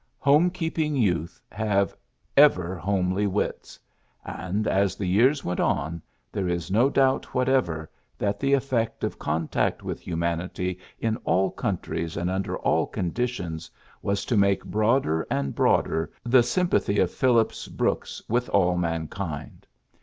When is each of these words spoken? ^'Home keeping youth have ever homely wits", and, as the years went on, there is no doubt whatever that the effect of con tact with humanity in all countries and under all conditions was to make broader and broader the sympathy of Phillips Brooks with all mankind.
^'Home 0.25 0.51
keeping 0.51 0.95
youth 0.95 1.39
have 1.51 1.95
ever 2.35 2.75
homely 2.75 3.27
wits", 3.27 3.79
and, 4.25 4.65
as 4.67 4.95
the 4.95 5.05
years 5.05 5.43
went 5.45 5.59
on, 5.59 6.01
there 6.31 6.49
is 6.49 6.71
no 6.71 6.89
doubt 6.89 7.23
whatever 7.35 7.87
that 8.17 8.39
the 8.39 8.51
effect 8.53 9.03
of 9.03 9.19
con 9.19 9.47
tact 9.47 9.83
with 9.83 9.99
humanity 9.99 10.79
in 10.97 11.17
all 11.17 11.51
countries 11.51 12.17
and 12.17 12.31
under 12.31 12.57
all 12.57 12.87
conditions 12.87 13.69
was 14.01 14.25
to 14.25 14.35
make 14.35 14.65
broader 14.65 15.27
and 15.29 15.53
broader 15.53 16.11
the 16.23 16.41
sympathy 16.41 16.97
of 16.97 17.11
Phillips 17.11 17.67
Brooks 17.67 18.23
with 18.27 18.49
all 18.49 18.77
mankind. 18.77 19.67